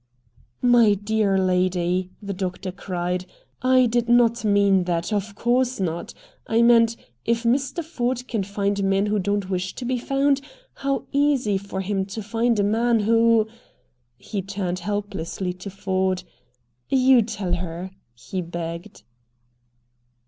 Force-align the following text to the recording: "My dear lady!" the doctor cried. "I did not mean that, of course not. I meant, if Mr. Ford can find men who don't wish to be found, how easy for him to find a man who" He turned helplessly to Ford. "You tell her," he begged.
"My 0.63 0.95
dear 0.95 1.37
lady!" 1.37 2.09
the 2.23 2.33
doctor 2.33 2.71
cried. 2.71 3.27
"I 3.61 3.85
did 3.85 4.09
not 4.09 4.43
mean 4.43 4.85
that, 4.85 5.13
of 5.13 5.35
course 5.35 5.79
not. 5.79 6.15
I 6.47 6.63
meant, 6.63 6.95
if 7.23 7.43
Mr. 7.43 7.83
Ford 7.83 8.27
can 8.27 8.41
find 8.41 8.83
men 8.83 9.05
who 9.05 9.19
don't 9.19 9.47
wish 9.47 9.75
to 9.75 9.85
be 9.85 9.99
found, 9.99 10.41
how 10.73 11.03
easy 11.11 11.59
for 11.59 11.81
him 11.81 12.05
to 12.05 12.23
find 12.23 12.59
a 12.59 12.63
man 12.63 13.01
who" 13.01 13.45
He 14.17 14.41
turned 14.41 14.79
helplessly 14.79 15.53
to 15.53 15.69
Ford. 15.69 16.23
"You 16.89 17.21
tell 17.21 17.53
her," 17.53 17.91
he 18.15 18.41
begged. 18.41 19.03